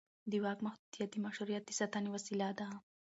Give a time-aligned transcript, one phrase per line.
[0.31, 2.67] د واک محدودیت د مشروعیت د ساتنې وسیله ده